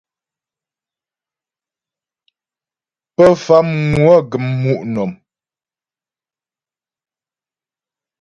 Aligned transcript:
Pə 3.15 3.25
Famŋwə 3.43 4.15
gəm 4.31 4.45
mu' 4.61 4.83
nɔ̀m. 4.93 5.11